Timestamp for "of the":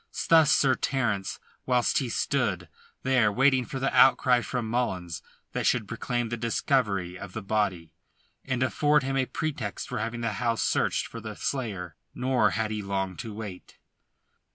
7.19-7.43